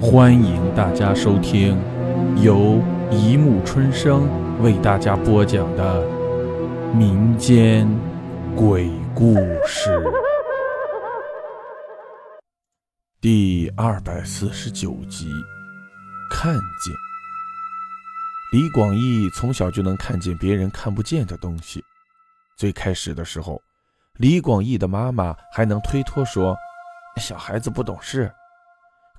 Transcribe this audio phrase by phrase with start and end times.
[0.00, 1.76] 欢迎大家收听
[2.40, 4.28] 由一木春生
[4.62, 6.06] 为大家播讲的
[6.94, 7.84] 民间
[8.54, 9.34] 鬼故
[9.66, 10.00] 事
[13.20, 15.32] 第二百四十九集。
[16.30, 16.94] 看见
[18.52, 21.82] 李广义从小就能看见别人看不见的东西。
[22.56, 23.60] 最开始的时候，
[24.18, 26.56] 李广义的妈妈还能推脱说
[27.18, 28.32] ：“小孩子不懂事。”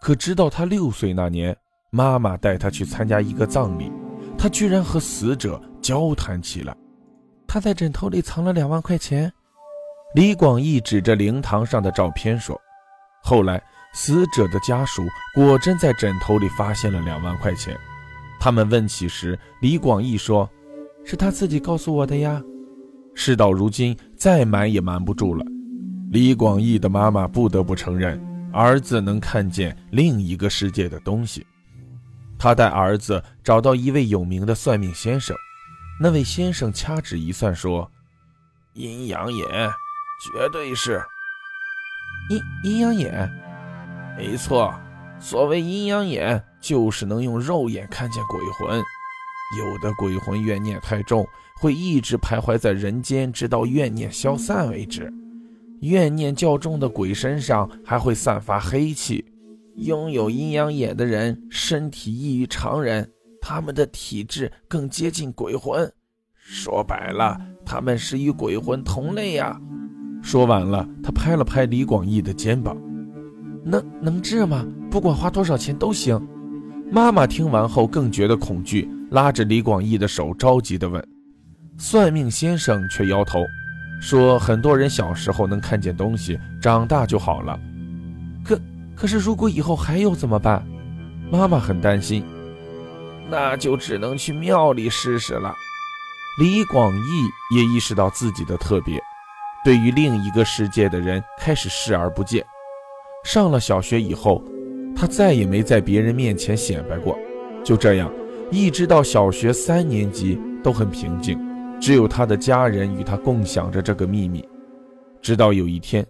[0.00, 1.56] 可直到他六岁那年，
[1.90, 3.90] 妈妈带他去参加一个葬礼，
[4.36, 6.76] 他居然和死者交谈起来。
[7.46, 9.32] 他在枕头里藏了两万块钱。
[10.14, 12.58] 李广义指着灵堂上的照片说
[13.24, 15.02] ：“后来死者的家属
[15.34, 17.76] 果真在枕头里发现了两万块钱。
[18.38, 20.48] 他们问起时，李广义说
[21.04, 22.42] ：‘是他自己告诉我的呀。’
[23.14, 25.44] 事到如今，再瞒也瞒不住了。
[26.10, 28.18] 李广义的妈妈不得不承认。”
[28.58, 31.46] 儿子能看见另一个世界的东西，
[32.36, 35.36] 他带儿子找到一位有名的算命先生。
[36.00, 37.88] 那位先生掐指一算，说
[38.74, 39.46] ：“阴阳眼，
[40.34, 41.00] 绝对是
[42.30, 43.30] 阴阴阳眼。
[44.16, 44.74] 没错，
[45.20, 48.76] 所谓阴阳眼，就是能用肉眼看见鬼魂。
[49.56, 51.24] 有的鬼魂怨念太重，
[51.60, 55.08] 会一直徘徊在人间，直到怨念消散为止。”
[55.80, 59.24] 怨念较重的鬼身上还会散发黑气，
[59.76, 63.08] 拥有阴阳眼的人身体异于常人，
[63.40, 65.90] 他们的体质更接近鬼魂。
[66.34, 69.60] 说白了，他们是与鬼魂同类呀。
[70.22, 72.76] 说完了，他拍了拍李广义的肩膀
[73.64, 74.66] ：“能能治吗？
[74.90, 76.20] 不管花多少钱都行。”
[76.90, 81.06] 妈妈听完后更觉得恐惧，拉着李广义的手着急地问
[81.78, 83.44] ：“算命先生却摇头。”
[84.00, 87.58] 说很多人小时候能看见东西，长大就好了。
[88.44, 88.58] 可
[88.96, 90.64] 可是，如果以后还有怎么办？
[91.30, 92.24] 妈妈很担心。
[93.30, 95.54] 那就只能去庙里试试了。
[96.40, 98.98] 李广义也意识到自己的特别，
[99.64, 102.44] 对于另一个世界的人开始视而不见。
[103.24, 104.42] 上了小学以后，
[104.96, 107.18] 他再也没在别人面前显摆过。
[107.64, 108.10] 就这样，
[108.50, 111.38] 一直到小学三年级都很平静。
[111.80, 114.46] 只有他的家人与他共享着这个秘密，
[115.22, 116.06] 直到有一天，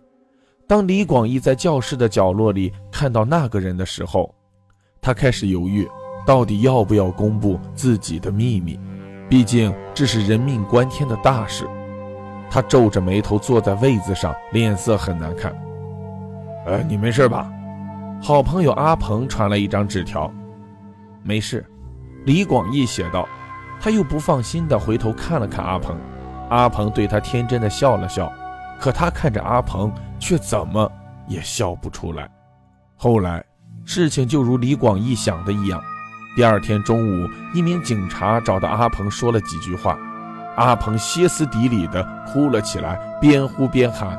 [0.66, 4.34] 当李广义在教室的角落里看到那个人的时候，
[5.00, 5.86] 他开始犹豫，
[6.26, 8.78] 到底要不要公布自己的秘密，
[9.28, 11.68] 毕竟这是人命关天的大事。
[12.50, 15.54] 他皱着眉头坐在位子上，脸色很难看。
[16.66, 17.50] 哎，你没事吧？
[18.22, 20.32] 好朋友阿鹏传来一张纸条，
[21.22, 21.64] 没事。
[22.24, 23.28] 李广义写道。
[23.80, 25.96] 他又不放心地回头看了看阿鹏，
[26.50, 28.32] 阿鹏对他天真的笑了笑，
[28.80, 30.90] 可他看着阿鹏却怎么
[31.26, 32.28] 也笑不出来。
[32.96, 33.44] 后来，
[33.84, 35.80] 事情就如李广义想的一样，
[36.36, 39.96] 第二天中午，一名警察找到阿鹏说了几句话，
[40.56, 44.18] 阿鹏歇斯底里地哭了起来，边哭边喊：“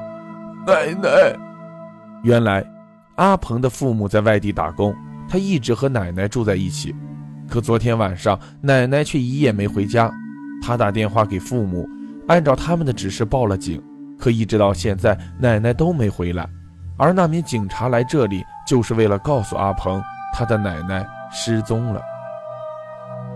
[0.65, 1.09] 奶奶！”
[2.23, 2.65] 原来，
[3.15, 4.95] 阿鹏的父母在外地打工，
[5.27, 6.95] 他一直和奶奶住在一起。
[7.49, 10.11] 可昨天晚上，奶奶却一夜没回家。
[10.61, 11.87] 他打电话给父母，
[12.27, 13.81] 按照他们的指示报了警。
[14.19, 16.47] 可一直到现在，奶奶都没回来。
[16.97, 20.01] 而那名警察来这里，就是为了告诉阿鹏，
[20.33, 22.01] 他的奶奶失踪了。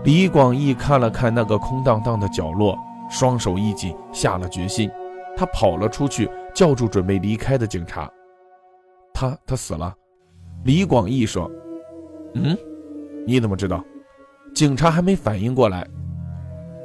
[0.04, 2.78] 李广义看了看那个空荡荡的角落，
[3.10, 4.90] 双手一紧，下了决心。
[5.36, 8.08] 他跑了出去，叫住准备离开的警察。
[9.14, 9.92] 他他死了。
[10.64, 11.50] 李广义说
[12.36, 12.56] ：“嗯，
[13.26, 13.82] 你怎么知道？”
[14.54, 15.84] 警察还没反应过来，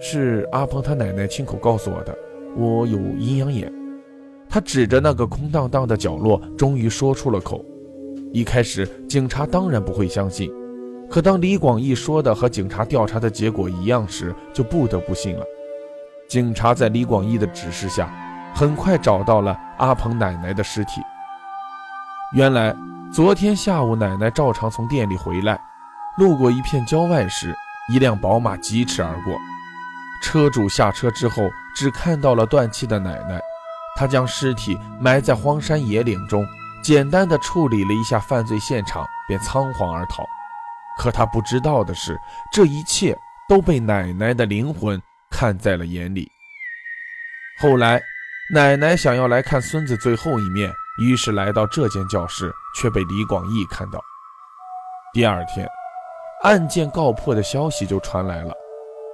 [0.02, 2.18] 是阿鹏他奶奶亲口告诉我的。
[2.57, 3.72] 我有阴阳眼。
[4.50, 7.63] 他指着那个空荡荡的角落，终于说出了口。
[8.34, 10.52] 一开始，警察当然不会相信，
[11.08, 15.46] 可当李广义说的和警察调查的结果一样时，就不得不信了。
[16.28, 18.12] 警察在李广义的指示下，
[18.56, 21.02] 很快找到了阿鹏奶奶的尸体。
[22.34, 22.75] 原来，
[23.13, 25.59] 昨天下午，奶奶照常从店里回来。
[26.20, 27.56] 路过一片郊外时，
[27.88, 29.40] 一辆宝马疾驰而过。
[30.22, 33.40] 车主下车之后，只看到了断气的奶奶。
[33.96, 36.46] 他将尸体埋在荒山野岭中，
[36.84, 40.26] 简单的处理了一下犯罪现场，便仓皇而逃。
[40.98, 42.20] 可他不知道的是，
[42.52, 43.18] 这一切
[43.48, 45.02] 都被奶奶的灵魂
[45.32, 46.30] 看在了眼里。
[47.62, 48.02] 后来，
[48.54, 50.70] 奶奶想要来看孙子最后一面，
[51.02, 54.04] 于是来到这间教室，却被李广义看到。
[55.14, 55.66] 第二天。
[56.44, 58.53] 案件告破的消息就传来了，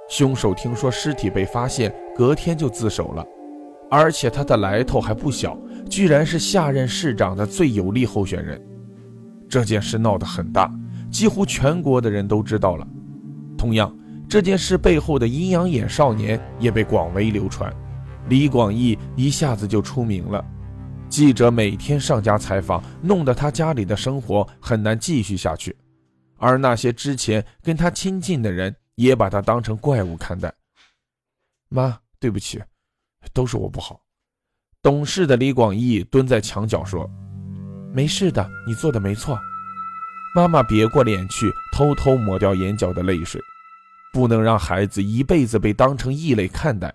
[0.08, 3.26] 凶手听说尸体被发现，隔天就自首了，
[3.90, 5.58] 而且他的来头还不小，
[5.90, 8.62] 居然是下任市长的最有力候选人。
[9.50, 10.72] 这件事闹得很大，
[11.12, 12.88] 几乎全国的人都知道了。
[13.58, 13.92] 同样，
[14.30, 17.74] 这件事背后的阴阳眼少年也被广为流传，
[18.30, 20.46] 李广义一下子就出名了。
[21.10, 25.76] 记者每天上家采访，弄得他家里的生活很难继续下去。
[26.46, 30.54] 而那些之前跟他亲近的人，也把他当成怪物看待。
[31.70, 32.62] 妈，对不起，
[33.34, 34.00] 都是我不好。
[34.84, 37.10] 懂事的李广义蹲在墙角说
[37.92, 39.40] ：“没事的，你做的没错。”
[40.36, 43.42] 妈妈别过脸去，偷偷抹掉眼角的泪水。
[44.14, 46.94] 不能让孩子一辈子被当成异类看待。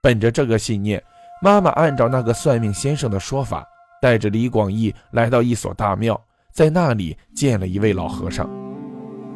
[0.00, 1.02] 本着这个信念，
[1.42, 3.66] 妈妈按照那个算命先生的说法，
[4.00, 6.18] 带着李广义来到一所大庙，
[6.52, 8.63] 在那里见了一位老和尚。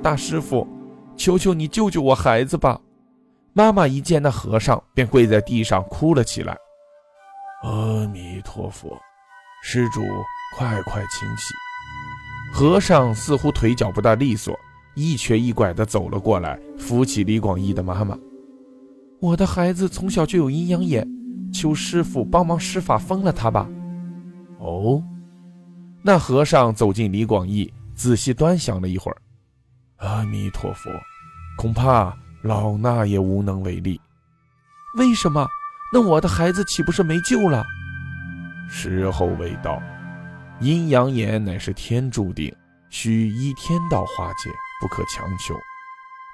[0.03, 0.67] 大师傅，
[1.17, 2.81] 求求你救救我孩子吧！
[3.53, 6.57] 妈妈一见那和尚，便跪在地上哭了起来。
[7.65, 8.97] 阿弥陀佛，
[9.63, 10.01] 施主
[10.57, 11.53] 快快请起。
[12.53, 14.57] 和尚似乎腿脚不大利索，
[14.95, 18.17] 一瘸一拐地走了过来，扶起李广义的妈妈。
[19.21, 21.07] 我的孩子从小就有阴阳眼，
[21.53, 23.69] 求师傅帮忙施法封了他吧。
[24.61, 25.03] 哦，
[26.01, 29.19] 那和尚走进李广义，仔细端详了一会儿。
[29.99, 30.91] 阿弥陀佛，
[31.57, 34.01] 恐怕老衲也无能为力。
[34.97, 35.47] 为什么？
[35.93, 37.65] 那我的孩子岂不是没救了？
[38.69, 39.83] 时候未到，
[40.61, 42.55] 阴阳眼乃是天注定，
[42.91, 44.51] 需依天道化解，
[44.81, 45.55] 不可强求。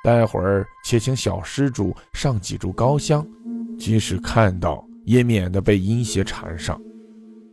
[0.03, 3.27] 待会儿且请小施主上几炷高香，
[3.79, 6.79] 即使看到，也免得被阴邪缠上。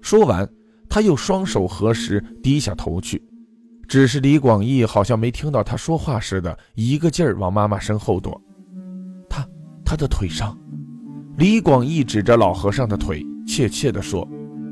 [0.02, 0.46] 说完，
[0.90, 3.24] 他又双手合十，低下头去。
[3.88, 8.42] 只是李广义好像没听到他说话似的，一个劲儿往妈妈身后躲。
[9.30, 9.46] 他
[9.84, 10.58] 他的腿上，
[11.38, 14.28] 李广义指着老和尚的腿，怯怯地说：“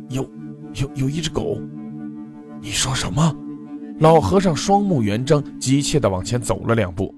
[0.09, 0.29] 有
[0.75, 1.61] 有有一只狗。”
[2.61, 3.35] 你说什么？
[3.99, 7.13] 老和尚双目圆睁，急切地往前走了两步。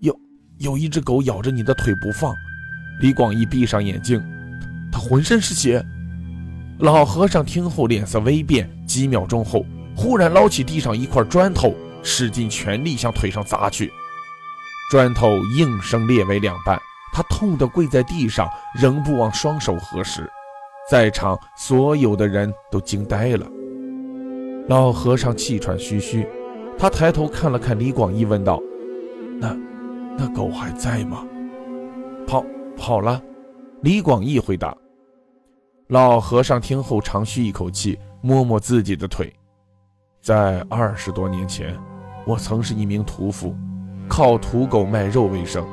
[0.00, 0.18] 有
[0.58, 2.34] 有一只狗咬着你的腿不放。
[3.00, 4.18] 李广义闭上眼睛，
[4.90, 5.84] 他浑身是血。
[6.78, 9.64] 老和尚听后脸色微变，几秒钟后。
[9.98, 11.74] 忽然捞起地上一块砖头，
[12.04, 13.92] 使尽全力向腿上砸去，
[14.92, 16.80] 砖头应声裂为两半，
[17.12, 18.48] 他痛得跪在地上，
[18.80, 20.30] 仍不忘双手合十。
[20.88, 23.44] 在场所有的人都惊呆了。
[24.68, 26.24] 老和尚气喘吁吁，
[26.78, 28.62] 他抬头看了看李广义，问道
[29.40, 29.56] ：“那
[30.16, 31.26] 那狗还在吗
[32.24, 32.44] ？”“跑
[32.76, 33.20] 跑了。”
[33.82, 34.76] 李广义回答。
[35.88, 39.34] 老和尚听后长吁一口气，摸摸自己的腿。
[40.28, 41.74] 在二十多年前，
[42.26, 43.56] 我曾是一名屠夫，
[44.06, 45.66] 靠屠狗卖肉为生。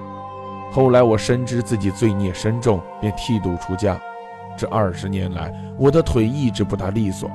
[0.71, 3.99] 后来我深知自己罪孽深重，便剃度出家。
[4.55, 7.29] 这二十年来，我的腿一直不大利索，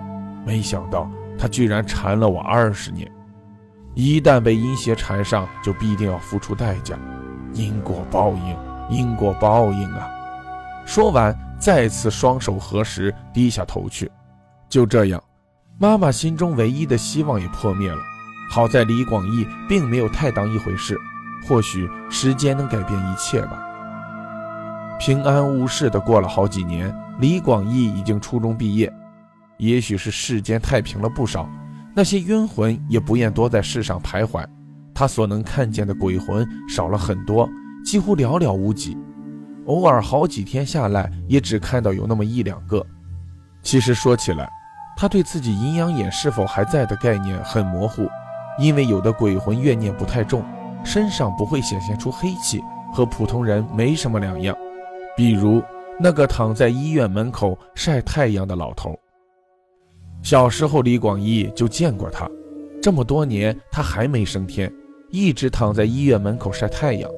[0.47, 3.07] 没想到他居然缠了我二十年。
[3.95, 6.99] 一旦被阴邪缠上，就必定要付出代价。
[7.53, 8.57] 因果报应，
[8.89, 10.09] 因果报应啊！
[10.87, 14.11] 说完，再次双手合十，低下头去。
[14.71, 15.23] 就这样。
[15.83, 17.97] 妈妈心中唯一的希望也破灭了。
[18.51, 20.95] 好在李广义并没有太当一回事，
[21.43, 23.59] 或许时间能改变一切吧。
[24.99, 28.93] 平安无事的过了好几年，李广义已经初中毕业。
[29.57, 31.49] 也许是世间太平了不少，
[31.97, 34.45] 那些冤魂也不愿多在世上徘徊。
[34.95, 37.49] 他所能看见的鬼魂少了很多，
[37.83, 38.99] 几乎寥寥无几。
[39.65, 42.85] 偶尔好几天下来，也只看到有那么一两个。
[43.63, 44.47] 其实说起来，
[45.01, 48.07] 他对自己阴阳眼是否还在的概念很模糊，
[48.59, 50.45] 因为有的鬼魂怨念不太重，
[50.85, 54.55] 身上不会显现出黑气，和普通人没什么两样。
[55.17, 55.63] 比如
[55.99, 58.95] 那个躺在医院门口晒太阳的老头。
[60.23, 62.31] 小时候李广义就见过他，
[62.83, 64.71] 这么多年他还没升天，
[65.09, 67.11] 一直躺在医院门口晒太阳。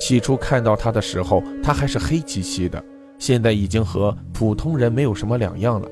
[0.00, 2.84] 起初看到他的时候，他还是黑漆漆的，
[3.16, 5.88] 现在已经和普通人没有什么两样了。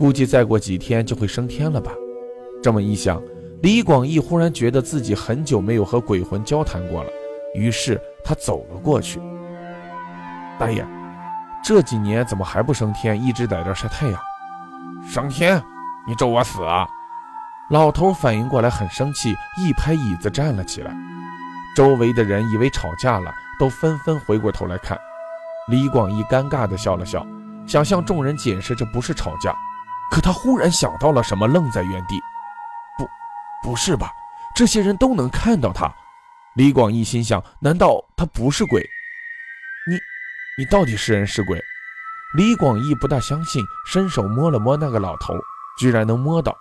[0.00, 1.92] 估计再过几天就会升天了吧？
[2.62, 3.22] 这么一想，
[3.60, 7.10] 李广义忽然觉得自己很久没有和鬼魂交谈过了，
[7.54, 9.20] 于是他走了过去。
[10.58, 10.82] 大爷，
[11.62, 14.18] 这几年怎么还不升天，一直在这晒太阳？
[15.06, 15.62] 升天？
[16.08, 16.88] 你咒我死啊？
[17.68, 20.96] 老头反应过来很生气，一拍椅子站了起来。
[21.76, 24.98] 周围的人以为吵架了，都纷纷回过头来看。
[25.68, 27.26] 李广义尴尬地笑了笑，
[27.66, 29.54] 想向众人解释这不是吵架。
[30.10, 32.20] 可他忽然想到了什么，愣在原地。
[32.98, 33.08] 不，
[33.62, 34.10] 不是吧？
[34.54, 35.90] 这些人都能看到他。
[36.54, 38.80] 李广义心想：难道他不是鬼？
[39.88, 39.96] 你，
[40.58, 41.60] 你到底是人是鬼？
[42.36, 45.34] 李广义不大相信，伸手摸了摸那个老头，
[45.78, 46.56] 居然能摸到。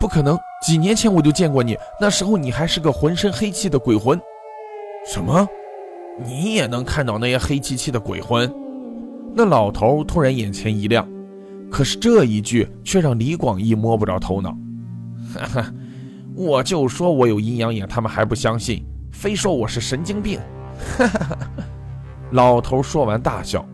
[0.00, 4.20] 不可能，几年前我就见过你，那时候你还是个浑身黑气的鬼魂。
[5.06, 5.46] 什么？
[6.18, 8.52] 你也能看到那些黑漆漆的鬼魂？
[9.34, 11.06] 那老头突然眼前一亮，
[11.70, 14.56] 可是这一句却让李广义摸不着头脑。
[15.34, 15.74] 哈哈，
[16.34, 20.40] 我就说我有阴阳眼，他们还不相信，非说我是神经病。
[20.96, 21.50] 哈 哈哈！
[22.30, 23.66] 老头说完大笑。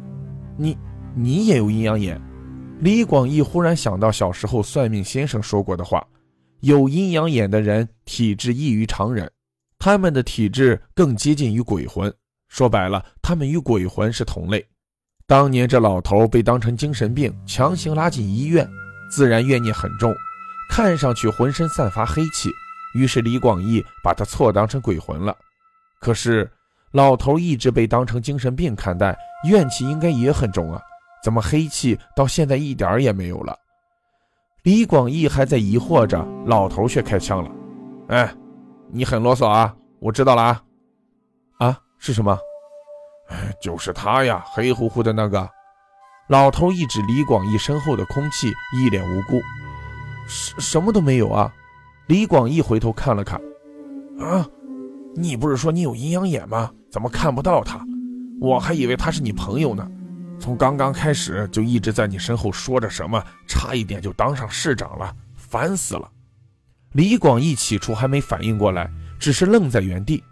[0.57, 0.77] 你，
[1.15, 2.21] 你也有阴阳眼？
[2.81, 6.05] 李广义忽然想到小时候算命先生说过的话。
[6.61, 9.31] 有阴阳眼的人体质异于常人，
[9.79, 12.13] 他们的体质更接近于鬼魂。
[12.49, 14.65] 说白了，他们与鬼魂是同类。
[15.27, 18.69] 当年这老头被当成精神病，强行拉进医院，
[19.11, 20.15] 自然怨念很重，
[20.69, 22.51] 看上去浑身散发黑气。
[22.95, 25.35] 于是李广义把他错当成鬼魂了。
[25.99, 26.49] 可是
[26.93, 29.17] 老头一直被当成精神病看待，
[29.49, 30.81] 怨气应该也很重啊，
[31.23, 33.59] 怎么黑气到现在一点也没有了？
[34.63, 37.51] 李广义还在疑惑着，老头却开枪了。
[38.09, 38.31] 哎，
[38.91, 39.75] 你很啰嗦啊！
[40.01, 40.63] 我知道了啊。
[41.59, 42.39] 啊，是什么？
[43.61, 45.49] 就是他呀，黑乎乎的那个。
[46.29, 49.41] 老头一指李广义身后的空气，一脸无辜。
[50.27, 51.53] 什什么都没有啊！
[52.07, 53.41] 李广义回头看了看。
[54.19, 54.47] 啊，
[55.15, 56.71] 你不是说你有阴阳眼吗？
[56.91, 57.85] 怎么看不到他？
[58.41, 59.87] 我还以为他是你朋友呢。
[60.41, 66.11] 从刚刚开始就一直在你身后说着什么，差一点就当上市长了，烦死了！
[66.93, 70.23] 李广义起初还没反应过来，只是愣在原地。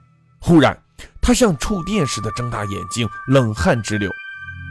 [0.40, 0.76] 忽然，
[1.22, 4.10] 他像触电似的睁大眼睛，冷汗直流。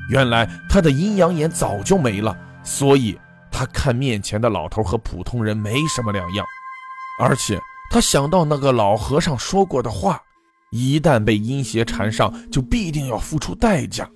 [0.09, 3.17] 原来他的阴阳眼早就没了，所以
[3.49, 6.45] 他看面前的老头和普通人没什么两样。
[7.19, 7.57] 而且
[7.89, 10.21] 他想到那个老和尚说过的话：
[10.71, 14.09] 一旦被阴邪缠上，就必定要付出代价。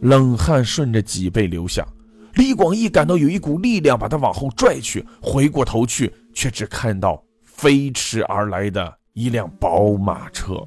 [0.00, 1.86] 冷汗顺着脊背流下，
[2.34, 10.66] 李广义感到有一股力量把他往后拽去，回过头去，却只看到飞驰而来的一辆宝马车。